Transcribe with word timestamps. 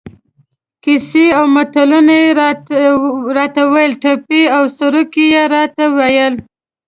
کیسې 0.83 1.25
او 1.37 1.45
متلونه 1.55 2.15
یې 2.23 2.29
را 3.37 3.47
ته 3.55 3.63
ویل، 3.73 3.93
ټپې 4.01 4.41
او 4.55 4.63
سروکي 4.77 5.25
یې 5.35 5.43
را 5.53 5.63
ته 5.75 5.83
ویل. 5.97 6.33